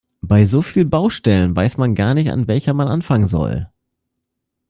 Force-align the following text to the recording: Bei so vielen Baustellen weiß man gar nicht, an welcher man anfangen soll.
Bei 0.23 0.45
so 0.45 0.63
vielen 0.63 0.89
Baustellen 0.89 1.55
weiß 1.55 1.77
man 1.77 1.93
gar 1.93 2.15
nicht, 2.15 2.31
an 2.31 2.47
welcher 2.47 2.73
man 2.73 2.87
anfangen 2.87 3.27
soll. 3.27 3.69